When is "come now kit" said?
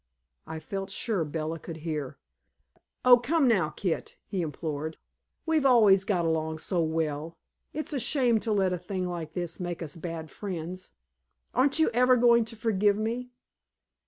3.19-4.15